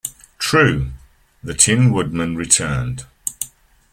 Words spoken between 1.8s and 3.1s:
Woodman returned.